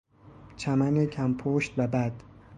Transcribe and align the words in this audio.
چمن 0.57 1.05
کم 1.05 1.33
پشت 1.33 1.73
و 1.77 1.87
بد 1.87 2.13